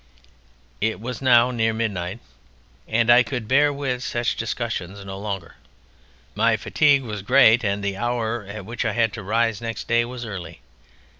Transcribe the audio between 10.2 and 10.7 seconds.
early.